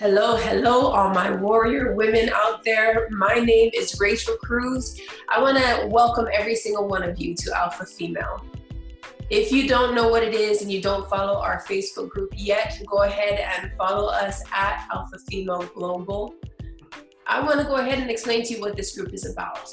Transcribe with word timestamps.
Hello, 0.00 0.34
hello, 0.34 0.86
all 0.86 1.10
my 1.10 1.30
warrior 1.30 1.94
women 1.94 2.30
out 2.34 2.64
there. 2.64 3.06
My 3.10 3.34
name 3.34 3.70
is 3.74 4.00
Rachel 4.00 4.34
Cruz. 4.38 4.98
I 5.28 5.42
want 5.42 5.58
to 5.58 5.88
welcome 5.88 6.26
every 6.32 6.56
single 6.56 6.88
one 6.88 7.02
of 7.02 7.20
you 7.20 7.34
to 7.34 7.54
Alpha 7.54 7.84
Female. 7.84 8.42
If 9.28 9.52
you 9.52 9.68
don't 9.68 9.94
know 9.94 10.08
what 10.08 10.22
it 10.22 10.32
is 10.32 10.62
and 10.62 10.72
you 10.72 10.80
don't 10.80 11.06
follow 11.10 11.38
our 11.38 11.62
Facebook 11.68 12.08
group 12.08 12.32
yet, 12.34 12.80
go 12.86 13.02
ahead 13.02 13.40
and 13.40 13.72
follow 13.76 14.08
us 14.08 14.42
at 14.54 14.88
Alpha 14.90 15.18
Female 15.28 15.64
Global. 15.74 16.34
I 17.26 17.42
want 17.42 17.60
to 17.60 17.66
go 17.66 17.74
ahead 17.74 17.98
and 17.98 18.10
explain 18.10 18.42
to 18.44 18.54
you 18.54 18.60
what 18.62 18.78
this 18.78 18.96
group 18.96 19.12
is 19.12 19.30
about. 19.30 19.70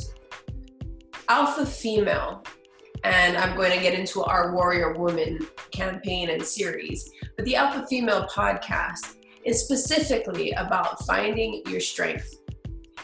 Alpha 1.30 1.66
Female, 1.66 2.44
and 3.06 3.38
I'm 3.38 3.56
going 3.56 3.72
to 3.72 3.80
get 3.80 3.98
into 3.98 4.24
our 4.24 4.54
Warrior 4.54 4.92
Woman 4.92 5.48
campaign 5.72 6.32
and 6.32 6.44
series, 6.44 7.10
but 7.38 7.46
the 7.46 7.56
Alpha 7.56 7.88
Female 7.88 8.28
podcast 8.28 9.17
is 9.48 9.64
specifically 9.64 10.52
about 10.52 11.04
finding 11.06 11.64
your 11.68 11.80
strength. 11.80 12.36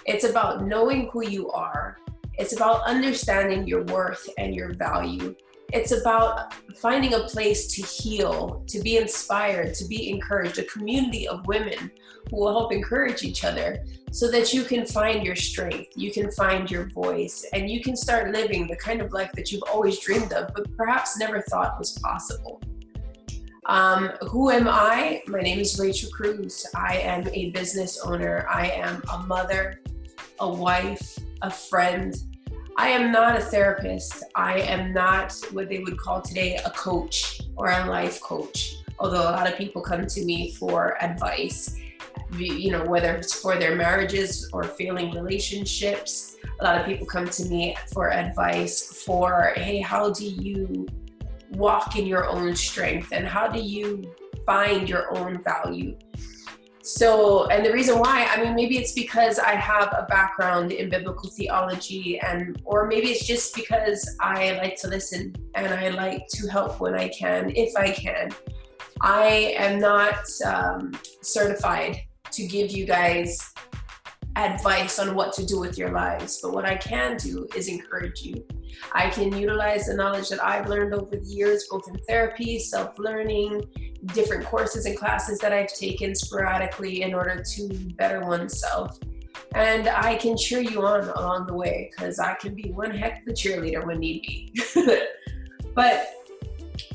It's 0.06 0.26
about 0.26 0.66
knowing 0.66 1.10
who 1.12 1.26
you 1.26 1.50
are. 1.52 1.98
It's 2.38 2.54
about 2.54 2.84
understanding 2.84 3.66
your 3.66 3.84
worth 3.86 4.28
and 4.38 4.54
your 4.54 4.74
value. 4.74 5.36
It's 5.72 5.94
about 5.94 6.54
finding 6.76 7.14
a 7.14 7.22
place 7.22 7.68
to 7.76 7.82
heal, 7.82 8.64
to 8.68 8.82
be 8.82 8.98
inspired, 8.98 9.74
to 9.76 9.86
be 9.86 10.10
encouraged, 10.10 10.60
a 10.60 10.66
community 10.66 11.30
of 11.30 11.48
women 11.48 11.90
who 12.30 12.36
will 12.36 12.52
help 12.52 12.74
encourage 12.74 13.24
each 13.24 13.46
other 13.46 13.84
so 14.12 14.30
that 14.30 14.54
you 14.54 14.64
can 14.64 14.86
find 14.86 15.26
your 15.26 15.38
strength, 15.38 15.94
you 15.96 16.12
can 16.12 16.30
find 16.32 16.70
your 16.70 16.90
voice, 16.90 17.46
and 17.54 17.70
you 17.70 17.82
can 17.82 17.96
start 17.96 18.34
living 18.34 18.68
the 18.68 18.76
kind 18.76 19.02
of 19.02 19.14
life 19.14 19.32
that 19.34 19.52
you've 19.52 19.64
always 19.72 19.98
dreamed 20.00 20.34
of, 20.34 20.52
but 20.54 20.76
perhaps 20.76 21.18
never 21.18 21.42
thought 21.42 21.80
was 21.80 21.98
possible. 22.00 22.62
Um, 23.66 24.10
who 24.28 24.50
am 24.50 24.68
I? 24.68 25.24
My 25.28 25.40
name 25.40 25.60
is 25.60 25.80
Rachel 25.80 26.10
Cruz. 26.10 26.66
I 26.76 26.98
am 26.98 27.26
a 27.30 27.52
business 27.52 27.98
owner. 28.02 28.46
I 28.50 28.68
am 28.68 29.02
a 29.14 29.20
mother, 29.20 29.80
a 30.40 30.50
wife, 30.50 31.18
a 31.42 31.50
friend. 31.50 32.14
I 32.76 32.90
am 32.90 33.12
not 33.14 33.38
a 33.38 33.40
therapist. 33.40 34.22
I 34.36 34.60
am 34.60 34.92
not 34.94 35.34
what 35.52 35.70
they 35.70 35.80
would 35.80 35.98
call 35.98 36.22
today 36.22 36.58
a 36.58 36.72
coach 36.72 37.40
or 37.56 37.70
a 37.70 37.86
life 37.86 38.20
coach. 38.22 38.76
Although 39.00 39.30
a 39.30 39.32
lot 39.32 39.50
of 39.50 39.58
people 39.58 39.82
come 39.82 40.08
to 40.08 40.26
me 40.26 40.52
for 40.52 41.02
advice, 41.02 41.80
you 42.36 42.72
know, 42.72 42.84
whether 42.84 43.16
it's 43.16 43.34
for 43.34 43.56
their 43.56 43.76
marriages 43.76 44.50
or 44.52 44.64
failing 44.64 45.12
relationships. 45.12 46.36
A 46.60 46.64
lot 46.64 46.82
of 46.82 46.86
people 46.86 47.08
come 47.08 47.30
to 47.30 47.46
me 47.46 47.78
for 47.94 48.12
advice 48.12 49.04
for, 49.06 49.54
hey, 49.56 49.80
how 49.80 50.10
do 50.10 50.26
you 50.26 50.86
walk 51.56 51.96
in 51.96 52.06
your 52.06 52.28
own 52.28 52.56
strength 52.56 53.12
and 53.12 53.26
how 53.26 53.48
do 53.48 53.60
you 53.60 54.14
find 54.46 54.90
your 54.90 55.18
own 55.18 55.42
value? 55.44 55.98
So 56.82 57.48
and 57.48 57.66
the 57.66 57.72
reason 57.72 57.98
why 57.98 58.28
i 58.30 58.44
mean 58.44 58.56
maybe 58.56 58.78
it's 58.78 58.92
because 58.92 59.40
i 59.40 59.56
have 59.56 59.88
a 59.94 60.06
background 60.10 60.74
in 60.74 60.90
biblical 60.90 61.30
theology 61.30 62.20
and 62.20 62.62
or 62.66 62.88
maybe 62.88 63.08
it's 63.08 63.26
just 63.26 63.56
because 63.56 64.18
i 64.20 64.52
like 64.58 64.76
to 64.82 64.90
listen 64.90 65.34
and 65.56 65.74
i 65.74 65.88
like 65.88 66.28
to 66.28 66.48
help 66.48 66.82
when 66.82 66.94
i 66.94 67.08
can 67.08 67.52
if 67.56 67.74
i 67.78 67.90
can. 67.90 68.32
I 69.02 69.56
am 69.58 69.80
not 69.80 70.26
um, 70.46 70.94
certified 71.22 72.00
to 72.32 72.48
give 72.48 72.72
you 72.72 72.86
guys 72.86 73.53
advice 74.36 75.00
on 75.00 75.16
what 75.16 75.32
to 75.34 75.46
do 75.46 75.60
with 75.60 75.78
your 75.78 75.92
lives 75.92 76.40
but 76.42 76.54
what 76.54 76.66
i 76.66 76.76
can 76.76 77.18
do 77.18 77.48
is 77.56 77.68
encourage 77.68 78.22
you 78.22 78.44
I 78.92 79.10
can 79.10 79.36
utilize 79.38 79.86
the 79.86 79.94
knowledge 79.94 80.30
that 80.30 80.44
I've 80.44 80.68
learned 80.68 80.94
over 80.94 81.16
the 81.16 81.26
years, 81.26 81.68
both 81.70 81.88
in 81.88 81.98
therapy, 82.08 82.60
self 82.60 82.98
learning, 82.98 83.64
different 84.08 84.46
courses 84.46 84.86
and 84.86 84.98
classes 84.98 85.40
that 85.40 85.54
I've 85.54 85.74
taken 85.74 86.16
sporadically 86.16 87.04
in 87.04 87.14
order 87.14 87.44
to 87.44 87.68
better 87.98 88.22
oneself. 88.22 89.00
And 89.56 89.88
I 89.88 90.16
can 90.16 90.36
cheer 90.36 90.62
you 90.62 90.86
on 90.86 91.10
along 91.10 91.48
the 91.48 91.54
way 91.54 91.92
because 91.92 92.20
I 92.20 92.34
can 92.36 92.56
be 92.56 92.72
one 92.72 92.92
heck 92.92 93.22
of 93.22 93.28
a 93.28 93.32
cheerleader 93.32 93.86
when 93.86 94.00
need 94.00 94.22
be. 94.24 94.54
but 95.76 96.10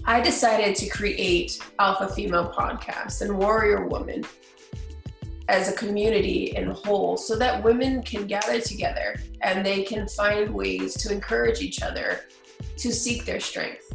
I 0.05 0.21
decided 0.21 0.75
to 0.77 0.89
create 0.89 1.61
Alpha 1.79 2.09
Female 2.09 2.53
Podcast 2.53 3.23
and 3.23 3.39
Warrior 3.39 3.87
Woman 3.87 4.25
as 5.49 5.69
a 5.69 5.73
community 5.73 6.53
in 6.57 6.71
whole 6.71 7.17
so 7.17 7.37
that 7.37 7.63
women 7.63 8.03
can 8.03 8.27
gather 8.27 8.61
together 8.61 9.17
and 9.41 9.65
they 9.65 9.83
can 9.83 10.07
find 10.09 10.55
ways 10.55 10.95
to 10.95 11.13
encourage 11.13 11.61
each 11.61 11.83
other 11.83 12.21
to 12.77 12.93
seek 12.93 13.25
their 13.25 13.41
strength. 13.41 13.91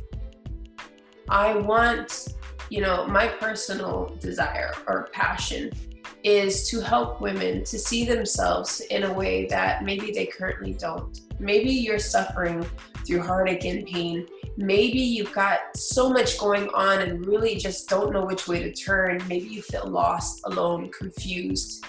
I 1.30 1.56
want, 1.56 2.28
you 2.69 2.81
know, 2.81 3.06
my 3.08 3.28
personal 3.28 4.16
desire 4.19 4.74
or 4.88 5.09
passion 5.14 5.72
is 6.24 6.69
to 6.69 6.80
help 6.80 7.22
women 7.22 7.64
to 7.66 7.78
see 7.78 8.06
themselves 8.06 8.80
in 8.90 9.03
a 9.03 9.14
way 9.14 9.46
that 9.47 9.84
maybe 9.84 10.12
they 10.12 10.25
currently 10.25 10.74
don't. 10.74 11.20
Maybe 11.40 11.70
you're 11.70 12.00
suffering 12.00 12.66
through 13.06 13.22
heartache 13.22 13.66
and 13.66 13.85
pain 13.85 14.28
maybe 14.58 15.00
you've 15.00 15.34
got 15.34 15.75
so 15.75 16.09
much 16.09 16.38
going 16.38 16.69
on 16.69 17.02
and 17.02 17.25
really 17.25 17.56
just 17.56 17.90
don't 17.90 18.12
know 18.14 18.25
which 18.25 18.47
way 18.47 18.62
to 18.64 18.72
turn. 18.74 19.22
Maybe 19.28 19.47
you 19.47 19.62
feel 19.62 19.88
lost, 19.88 20.41
alone, 20.46 20.91
confused. 20.91 21.86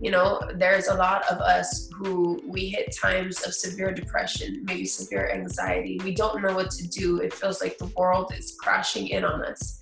You 0.00 0.10
know, 0.10 0.40
there's 0.56 0.88
a 0.88 0.94
lot 0.94 1.24
of 1.30 1.38
us 1.38 1.88
who 1.96 2.40
we 2.44 2.66
hit 2.66 2.96
times 3.00 3.42
of 3.42 3.54
severe 3.54 3.92
depression, 3.92 4.64
maybe 4.64 4.84
severe 4.84 5.30
anxiety. 5.30 6.00
We 6.02 6.14
don't 6.14 6.42
know 6.42 6.54
what 6.54 6.70
to 6.72 6.88
do. 6.88 7.20
It 7.20 7.32
feels 7.32 7.62
like 7.62 7.78
the 7.78 7.86
world 7.96 8.32
is 8.36 8.56
crashing 8.58 9.08
in 9.08 9.24
on 9.24 9.44
us 9.44 9.78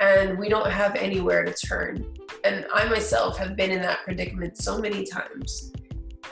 and 0.00 0.38
we 0.38 0.48
don't 0.48 0.70
have 0.70 0.96
anywhere 0.96 1.44
to 1.44 1.52
turn. 1.52 2.04
And 2.44 2.66
I 2.74 2.84
myself 2.88 3.38
have 3.38 3.56
been 3.56 3.70
in 3.70 3.80
that 3.82 4.00
predicament 4.04 4.58
so 4.58 4.78
many 4.78 5.04
times. 5.04 5.72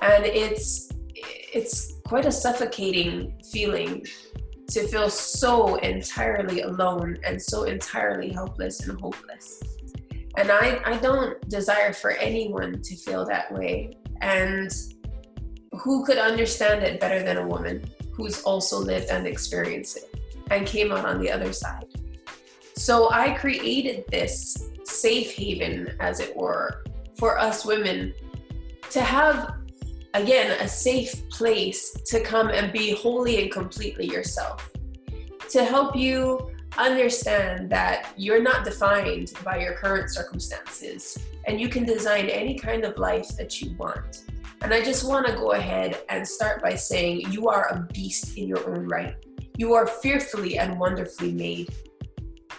And 0.00 0.24
it's 0.24 0.90
it's 1.14 1.94
quite 2.04 2.26
a 2.26 2.32
suffocating 2.32 3.34
feeling 3.52 4.04
to 4.68 4.86
feel 4.88 5.10
so 5.10 5.76
entirely 5.76 6.62
alone 6.62 7.18
and 7.24 7.40
so 7.40 7.64
entirely 7.64 8.30
helpless 8.30 8.86
and 8.86 9.00
hopeless. 9.00 9.62
And 10.36 10.50
I, 10.50 10.80
I 10.84 10.96
don't 10.98 11.46
desire 11.48 11.92
for 11.92 12.12
anyone 12.12 12.80
to 12.80 12.96
feel 12.96 13.24
that 13.26 13.52
way. 13.52 13.98
And 14.20 14.70
who 15.72 16.04
could 16.04 16.18
understand 16.18 16.82
it 16.82 17.00
better 17.00 17.22
than 17.22 17.38
a 17.38 17.46
woman 17.46 17.84
who's 18.12 18.42
also 18.42 18.78
lived 18.78 19.10
and 19.10 19.26
experienced 19.26 19.98
it 19.98 20.14
and 20.50 20.66
came 20.66 20.92
out 20.92 21.04
on 21.04 21.20
the 21.20 21.30
other 21.30 21.52
side? 21.52 21.86
So 22.76 23.10
I 23.10 23.34
created 23.34 24.04
this 24.10 24.70
safe 24.84 25.32
haven, 25.34 25.96
as 26.00 26.20
it 26.20 26.36
were, 26.36 26.82
for 27.16 27.38
us 27.38 27.64
women 27.64 28.14
to 28.90 29.00
have 29.00 29.54
again, 30.14 30.50
a 30.60 30.68
safe 30.68 31.28
place 31.30 31.92
to 32.06 32.20
come 32.20 32.48
and 32.48 32.72
be 32.72 32.94
wholly 32.94 33.42
and 33.42 33.50
completely 33.50 34.06
yourself. 34.06 34.70
To 35.50 35.64
help 35.64 35.96
you 35.96 36.50
understand 36.78 37.70
that 37.70 38.12
you're 38.16 38.42
not 38.42 38.64
defined 38.64 39.32
by 39.44 39.58
your 39.58 39.74
current 39.74 40.10
circumstances 40.10 41.18
and 41.46 41.60
you 41.60 41.68
can 41.68 41.84
design 41.84 42.26
any 42.26 42.58
kind 42.58 42.84
of 42.84 42.98
life 42.98 43.36
that 43.36 43.60
you 43.60 43.74
want. 43.76 44.24
And 44.62 44.72
I 44.72 44.82
just 44.82 45.06
want 45.06 45.26
to 45.26 45.32
go 45.32 45.52
ahead 45.52 46.02
and 46.08 46.26
start 46.26 46.62
by 46.62 46.74
saying 46.74 47.32
you 47.32 47.48
are 47.48 47.66
a 47.68 47.92
beast 47.92 48.38
in 48.38 48.46
your 48.46 48.66
own 48.70 48.86
right. 48.88 49.16
You 49.56 49.74
are 49.74 49.86
fearfully 49.86 50.58
and 50.58 50.78
wonderfully 50.78 51.32
made. 51.32 51.74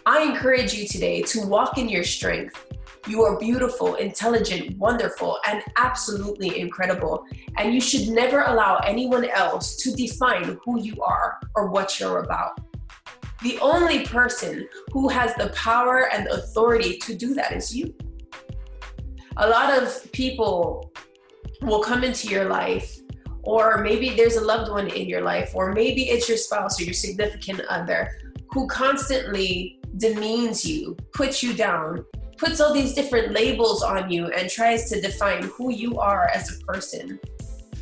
I 0.05 0.23
encourage 0.23 0.73
you 0.73 0.87
today 0.87 1.21
to 1.23 1.47
walk 1.47 1.77
in 1.77 1.87
your 1.87 2.03
strength 2.03 2.73
you 3.07 3.23
are 3.23 3.37
beautiful, 3.37 3.95
intelligent, 3.95 4.77
wonderful, 4.77 5.39
and 5.47 5.61
absolutely 5.77 6.59
incredible. 6.59 7.25
And 7.57 7.73
you 7.73 7.81
should 7.81 8.07
never 8.09 8.41
allow 8.41 8.77
anyone 8.77 9.25
else 9.25 9.75
to 9.77 9.91
define 9.91 10.57
who 10.63 10.81
you 10.81 11.01
are 11.03 11.39
or 11.55 11.69
what 11.69 11.99
you're 11.99 12.19
about. 12.19 12.59
The 13.41 13.59
only 13.59 14.05
person 14.05 14.67
who 14.93 15.09
has 15.09 15.35
the 15.35 15.49
power 15.49 16.09
and 16.13 16.27
authority 16.27 16.97
to 16.99 17.13
do 17.13 17.33
that 17.33 17.51
is 17.51 17.75
you. 17.75 17.93
A 19.37 19.49
lot 19.49 19.77
of 19.77 20.09
people 20.13 20.93
will 21.61 21.81
come 21.81 22.03
into 22.05 22.29
your 22.29 22.45
life, 22.45 22.99
or 23.43 23.79
maybe 23.79 24.11
there's 24.11 24.37
a 24.37 24.45
loved 24.45 24.71
one 24.71 24.87
in 24.87 25.09
your 25.09 25.21
life, 25.21 25.51
or 25.53 25.73
maybe 25.73 26.03
it's 26.03 26.29
your 26.29 26.37
spouse 26.37 26.79
or 26.79 26.85
your 26.85 26.93
significant 26.93 27.59
other 27.67 28.11
who 28.51 28.67
constantly 28.67 29.81
demeans 29.97 30.63
you, 30.63 30.95
puts 31.13 31.43
you 31.43 31.53
down, 31.53 32.05
puts 32.43 32.59
all 32.59 32.73
these 32.73 32.93
different 32.93 33.31
labels 33.31 33.83
on 33.83 34.11
you 34.11 34.27
and 34.27 34.49
tries 34.49 34.89
to 34.89 34.99
define 34.99 35.43
who 35.43 35.71
you 35.71 35.97
are 35.97 36.29
as 36.33 36.51
a 36.51 36.65
person 36.65 37.19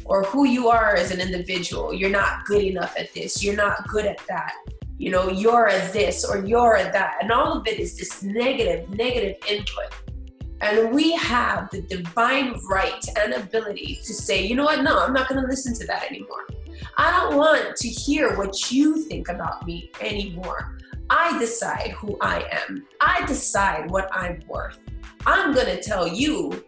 or 0.05 0.23
who 0.23 0.45
you 0.45 0.67
are 0.69 0.95
as 0.95 1.09
an 1.11 1.19
individual. 1.19 1.93
You're 1.93 2.11
not 2.11 2.45
good 2.45 2.63
enough 2.63 2.95
at 2.97 3.13
this, 3.13 3.43
you're 3.43 3.55
not 3.55 3.87
good 3.87 4.05
at 4.05 4.19
that. 4.27 4.53
You 4.97 5.09
know, 5.09 5.29
you're 5.29 5.67
a 5.67 5.91
this 5.91 6.23
or 6.23 6.45
you're 6.45 6.75
a 6.75 6.83
that. 6.91 7.17
And 7.21 7.31
all 7.31 7.57
of 7.57 7.67
it 7.67 7.79
is 7.79 7.97
this 7.97 8.21
negative, 8.21 8.87
negative 8.91 9.37
input. 9.49 9.91
And 10.61 10.93
we 10.93 11.13
have 11.13 11.71
the 11.71 11.81
divine 11.81 12.59
right 12.69 13.03
and 13.17 13.33
ability 13.33 13.99
to 14.03 14.13
say, 14.13 14.45
you 14.45 14.55
know 14.55 14.65
what, 14.65 14.83
no, 14.83 14.99
I'm 14.99 15.11
not 15.11 15.27
going 15.27 15.41
to 15.41 15.47
listen 15.47 15.73
to 15.73 15.87
that 15.87 16.03
anymore. 16.07 16.45
I 16.99 17.09
don't 17.09 17.35
want 17.35 17.75
to 17.77 17.87
hear 17.87 18.37
what 18.37 18.71
you 18.71 19.01
think 19.05 19.27
about 19.29 19.65
me 19.65 19.91
anymore. 20.01 20.77
I 21.13 21.37
decide 21.39 21.91
who 21.91 22.17
I 22.21 22.47
am. 22.49 22.87
I 23.01 23.25
decide 23.25 23.91
what 23.91 24.09
I'm 24.13 24.39
worth. 24.47 24.79
I'm 25.25 25.53
going 25.53 25.65
to 25.65 25.81
tell 25.81 26.07
you 26.07 26.63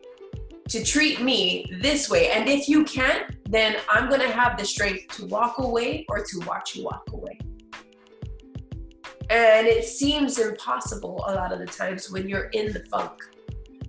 to 0.68 0.84
treat 0.84 1.22
me 1.22 1.66
this 1.80 2.10
way. 2.10 2.30
And 2.30 2.50
if 2.50 2.68
you 2.68 2.84
can't, 2.84 3.38
then 3.50 3.78
I'm 3.90 4.10
going 4.10 4.20
to 4.20 4.30
have 4.30 4.58
the 4.58 4.66
strength 4.66 5.16
to 5.16 5.28
walk 5.28 5.60
away 5.60 6.06
or 6.10 6.20
to 6.20 6.40
watch 6.46 6.76
you 6.76 6.84
walk 6.84 7.10
away. 7.14 7.40
And 9.30 9.66
it 9.66 9.86
seems 9.86 10.38
impossible 10.38 11.24
a 11.26 11.36
lot 11.36 11.54
of 11.54 11.60
the 11.60 11.66
times 11.66 12.12
when 12.12 12.28
you're 12.28 12.50
in 12.50 12.74
the 12.74 12.84
funk, 12.92 13.14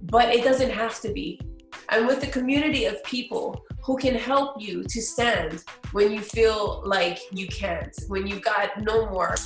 but 0.04 0.28
it 0.28 0.44
doesn't 0.44 0.70
have 0.70 1.00
to 1.00 1.12
be. 1.12 1.40
And 1.90 2.06
with 2.06 2.22
a 2.22 2.28
community 2.28 2.86
of 2.86 3.02
people 3.04 3.64
who 3.82 3.96
can 3.96 4.14
help 4.14 4.60
you 4.60 4.82
to 4.82 5.02
stand 5.02 5.62
when 5.92 6.10
you 6.12 6.20
feel 6.20 6.82
like 6.86 7.18
you 7.30 7.46
can't, 7.48 7.94
when 8.08 8.26
you've 8.26 8.42
got 8.42 8.80
no 8.82 9.10
more 9.10 9.36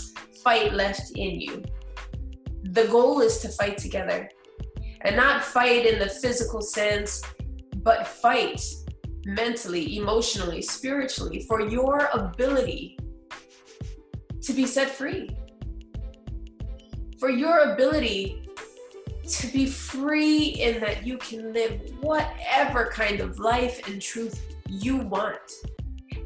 fight 0.45 0.73
left 0.73 1.11
in 1.17 1.41
you. 1.41 1.65
The 2.63 2.87
goal 2.87 3.21
is 3.21 3.39
to 3.39 3.49
fight 3.49 3.79
together 3.79 4.31
and 5.03 5.17
not 5.17 5.45
fight 5.45 5.87
in 5.87 5.99
the 5.99 6.09
physical 6.09 6.61
sense, 6.61 7.23
but 7.83 8.07
fight 8.07 8.61
mentally, 9.27 9.97
emotionally, 9.97 10.63
spiritually 10.63 11.45
for 11.49 11.61
your 11.61 12.09
ability 12.13 12.99
to 14.43 14.53
be 14.53 14.67
set 14.67 14.89
free, 14.89 15.37
for 17.19 17.31
your 17.31 17.73
ability 17.73 18.48
to 19.29 19.47
be 19.49 19.67
free 19.67 20.45
in 20.45 20.81
that 20.81 21.07
you 21.07 21.19
can 21.19 21.53
live 21.53 21.81
whatever 22.01 22.91
kind 22.93 23.21
of 23.21 23.39
life 23.39 23.87
and 23.89 24.01
truth 24.01 24.57
you 24.69 24.97
want. 24.97 25.53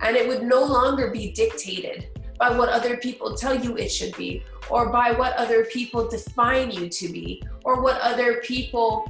And 0.00 0.16
it 0.16 0.26
would 0.26 0.42
no 0.42 0.64
longer 0.64 1.10
be 1.10 1.32
dictated 1.32 2.08
by 2.38 2.56
what 2.56 2.68
other 2.68 2.96
people 2.96 3.36
tell 3.36 3.54
you 3.54 3.76
it 3.76 3.88
should 3.88 4.16
be, 4.16 4.42
or 4.68 4.90
by 4.90 5.12
what 5.12 5.32
other 5.34 5.64
people 5.66 6.08
define 6.08 6.70
you 6.70 6.88
to 6.88 7.08
be, 7.08 7.42
or 7.64 7.82
what 7.82 8.00
other 8.00 8.40
people 8.40 9.08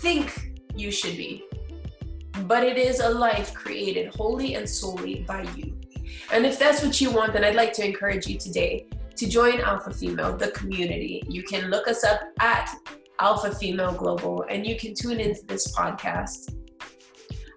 think 0.00 0.52
you 0.74 0.90
should 0.90 1.16
be. 1.16 1.44
But 2.42 2.64
it 2.64 2.76
is 2.76 3.00
a 3.00 3.08
life 3.08 3.54
created 3.54 4.14
wholly 4.14 4.54
and 4.54 4.68
solely 4.68 5.24
by 5.26 5.42
you. 5.54 5.78
And 6.32 6.44
if 6.44 6.58
that's 6.58 6.82
what 6.82 7.00
you 7.00 7.10
want, 7.10 7.32
then 7.32 7.44
I'd 7.44 7.54
like 7.54 7.72
to 7.74 7.86
encourage 7.86 8.26
you 8.26 8.38
today 8.38 8.86
to 9.16 9.28
join 9.28 9.60
Alpha 9.60 9.92
Female, 9.92 10.36
the 10.36 10.50
community. 10.50 11.22
You 11.28 11.44
can 11.44 11.70
look 11.70 11.86
us 11.86 12.02
up 12.02 12.22
at 12.40 12.74
Alpha 13.20 13.54
Female 13.54 13.92
Global, 13.92 14.44
and 14.50 14.66
you 14.66 14.76
can 14.76 14.94
tune 14.94 15.20
into 15.20 15.44
this 15.46 15.74
podcast. 15.76 16.56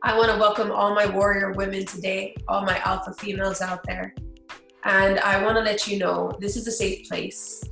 I 0.03 0.15
want 0.15 0.31
to 0.31 0.37
welcome 0.37 0.71
all 0.71 0.93
my 0.93 1.07
warrior 1.07 1.51
women 1.53 1.85
today, 1.85 2.35
all 2.47 2.61
my 2.61 2.77
alpha 2.79 3.13
females 3.13 3.61
out 3.61 3.79
there. 3.87 4.13
And 4.83 5.19
I 5.19 5.43
want 5.43 5.57
to 5.57 5.63
let 5.63 5.87
you 5.87 5.97
know 5.97 6.31
this 6.39 6.55
is 6.55 6.67
a 6.67 6.71
safe 6.71 7.09
place. 7.09 7.63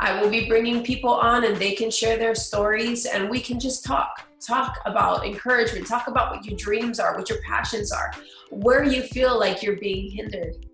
I 0.00 0.20
will 0.20 0.30
be 0.30 0.48
bringing 0.48 0.82
people 0.82 1.10
on 1.10 1.44
and 1.44 1.56
they 1.56 1.72
can 1.72 1.90
share 1.90 2.16
their 2.16 2.34
stories 2.34 3.06
and 3.06 3.28
we 3.28 3.40
can 3.40 3.60
just 3.60 3.84
talk. 3.84 4.22
Talk 4.40 4.78
about 4.86 5.26
encouragement, 5.26 5.86
talk 5.86 6.08
about 6.08 6.34
what 6.34 6.44
your 6.44 6.56
dreams 6.56 7.00
are, 7.00 7.16
what 7.16 7.28
your 7.28 7.40
passions 7.42 7.92
are, 7.92 8.12
where 8.50 8.84
you 8.84 9.02
feel 9.02 9.38
like 9.38 9.62
you're 9.62 9.76
being 9.76 10.10
hindered. 10.10 10.66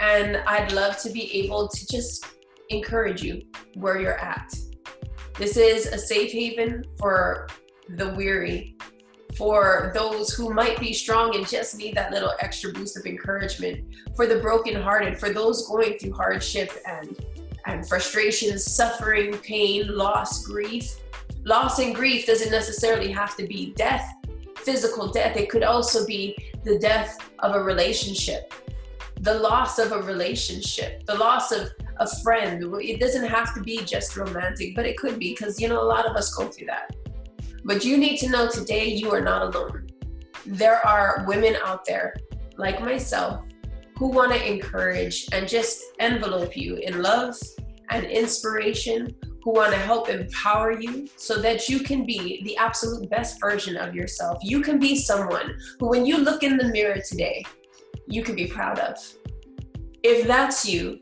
And 0.00 0.38
I'd 0.46 0.72
love 0.72 0.98
to 0.98 1.10
be 1.10 1.44
able 1.44 1.68
to 1.68 1.86
just 1.86 2.26
encourage 2.68 3.22
you 3.22 3.42
where 3.74 4.00
you're 4.00 4.18
at. 4.18 4.52
This 5.40 5.56
is 5.56 5.86
a 5.86 5.96
safe 5.96 6.32
haven 6.32 6.84
for 6.98 7.48
the 7.88 8.10
weary, 8.10 8.76
for 9.38 9.90
those 9.94 10.34
who 10.34 10.52
might 10.52 10.78
be 10.78 10.92
strong 10.92 11.34
and 11.34 11.48
just 11.48 11.78
need 11.78 11.94
that 11.94 12.12
little 12.12 12.34
extra 12.40 12.70
boost 12.74 12.98
of 12.98 13.06
encouragement, 13.06 13.86
for 14.14 14.26
the 14.26 14.38
brokenhearted, 14.38 15.18
for 15.18 15.30
those 15.30 15.66
going 15.66 15.96
through 15.98 16.12
hardship 16.12 16.70
and 16.86 17.24
and 17.64 17.88
frustration, 17.88 18.58
suffering, 18.58 19.38
pain, 19.38 19.88
loss, 19.88 20.44
grief. 20.44 20.96
Loss 21.44 21.78
and 21.78 21.94
grief 21.94 22.26
doesn't 22.26 22.50
necessarily 22.50 23.10
have 23.10 23.34
to 23.38 23.46
be 23.46 23.72
death, 23.72 24.06
physical 24.58 25.10
death. 25.10 25.38
It 25.38 25.48
could 25.48 25.62
also 25.62 26.06
be 26.06 26.36
the 26.64 26.78
death 26.78 27.16
of 27.38 27.54
a 27.54 27.62
relationship, 27.62 28.52
the 29.20 29.38
loss 29.38 29.78
of 29.78 29.92
a 29.92 30.02
relationship, 30.02 31.06
the 31.06 31.14
loss 31.14 31.50
of 31.50 31.70
a 32.00 32.08
friend. 32.22 32.64
It 32.80 32.98
doesn't 32.98 33.26
have 33.26 33.54
to 33.54 33.62
be 33.62 33.84
just 33.84 34.16
romantic, 34.16 34.74
but 34.74 34.86
it 34.86 34.96
could 34.96 35.18
be 35.18 35.30
because, 35.30 35.60
you 35.60 35.68
know, 35.68 35.80
a 35.80 35.84
lot 35.84 36.06
of 36.06 36.16
us 36.16 36.34
go 36.34 36.48
through 36.48 36.66
that. 36.66 36.96
But 37.64 37.84
you 37.84 37.98
need 37.98 38.16
to 38.18 38.28
know 38.30 38.48
today 38.48 38.86
you 38.86 39.12
are 39.12 39.20
not 39.20 39.54
alone. 39.54 39.86
There 40.46 40.84
are 40.84 41.24
women 41.28 41.56
out 41.62 41.84
there 41.84 42.16
like 42.56 42.80
myself 42.80 43.44
who 43.96 44.08
want 44.08 44.32
to 44.32 44.50
encourage 44.50 45.28
and 45.32 45.46
just 45.46 45.82
envelope 45.98 46.56
you 46.56 46.76
in 46.76 47.02
love 47.02 47.36
and 47.90 48.06
inspiration, 48.06 49.14
who 49.42 49.52
want 49.52 49.72
to 49.72 49.78
help 49.78 50.08
empower 50.08 50.72
you 50.72 51.06
so 51.16 51.40
that 51.40 51.68
you 51.68 51.80
can 51.80 52.04
be 52.06 52.42
the 52.44 52.56
absolute 52.56 53.08
best 53.10 53.40
version 53.40 53.76
of 53.76 53.94
yourself. 53.94 54.38
You 54.42 54.60
can 54.60 54.78
be 54.78 54.96
someone 54.96 55.58
who, 55.78 55.88
when 55.88 56.06
you 56.06 56.16
look 56.18 56.42
in 56.42 56.56
the 56.56 56.68
mirror 56.68 57.00
today, 57.06 57.44
you 58.06 58.22
can 58.22 58.34
be 58.34 58.46
proud 58.46 58.78
of. 58.78 58.96
If 60.02 60.26
that's 60.26 60.66
you, 60.66 61.00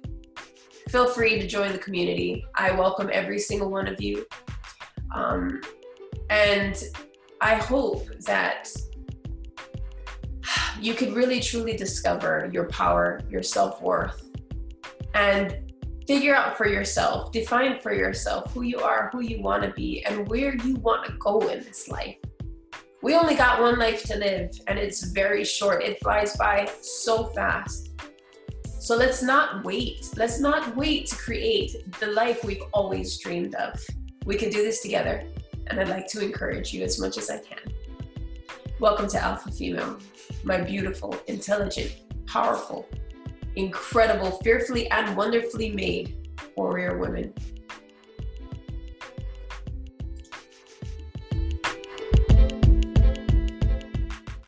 feel 0.88 1.08
free 1.08 1.38
to 1.38 1.46
join 1.46 1.72
the 1.72 1.78
community. 1.78 2.44
I 2.54 2.70
welcome 2.72 3.10
every 3.12 3.38
single 3.38 3.70
one 3.70 3.86
of 3.86 4.00
you. 4.00 4.26
Um, 5.14 5.60
and 6.30 6.82
I 7.40 7.56
hope 7.56 8.08
that 8.20 8.70
you 10.80 10.94
could 10.94 11.12
really 11.12 11.40
truly 11.40 11.76
discover 11.76 12.48
your 12.52 12.68
power, 12.68 13.20
your 13.28 13.42
self 13.42 13.82
worth, 13.82 14.30
and 15.14 15.72
figure 16.06 16.34
out 16.34 16.56
for 16.56 16.66
yourself, 16.66 17.32
define 17.32 17.80
for 17.80 17.92
yourself 17.92 18.52
who 18.52 18.62
you 18.62 18.80
are, 18.80 19.10
who 19.12 19.20
you 19.20 19.42
want 19.42 19.62
to 19.62 19.70
be, 19.72 20.04
and 20.04 20.26
where 20.28 20.54
you 20.56 20.76
want 20.76 21.04
to 21.06 21.12
go 21.18 21.40
in 21.48 21.62
this 21.64 21.88
life. 21.88 22.16
We 23.02 23.14
only 23.14 23.34
got 23.34 23.60
one 23.60 23.78
life 23.78 24.02
to 24.04 24.16
live, 24.16 24.50
and 24.66 24.78
it's 24.78 25.04
very 25.12 25.44
short. 25.44 25.82
It 25.82 26.00
flies 26.00 26.36
by 26.36 26.68
so 26.80 27.26
fast. 27.26 27.87
So 28.80 28.94
let's 28.94 29.24
not 29.24 29.64
wait. 29.64 30.08
Let's 30.16 30.38
not 30.38 30.76
wait 30.76 31.06
to 31.08 31.16
create 31.16 31.90
the 31.98 32.06
life 32.06 32.44
we've 32.44 32.62
always 32.72 33.18
dreamed 33.18 33.56
of. 33.56 33.84
We 34.24 34.36
can 34.36 34.50
do 34.50 34.62
this 34.62 34.82
together, 34.82 35.24
and 35.66 35.80
I'd 35.80 35.88
like 35.88 36.06
to 36.08 36.24
encourage 36.24 36.72
you 36.72 36.84
as 36.84 37.00
much 37.00 37.18
as 37.18 37.28
I 37.28 37.38
can. 37.38 37.58
Welcome 38.78 39.08
to 39.08 39.18
Alpha 39.20 39.50
Female, 39.50 39.98
my 40.44 40.60
beautiful, 40.60 41.16
intelligent, 41.26 41.92
powerful, 42.26 42.86
incredible, 43.56 44.30
fearfully 44.44 44.88
and 44.92 45.16
wonderfully 45.16 45.72
made 45.72 46.30
warrior 46.54 46.98
women. 46.98 47.34